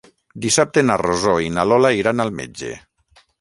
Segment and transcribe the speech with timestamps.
[0.45, 2.73] Dissabte na Rosó i na Lola iran al metge.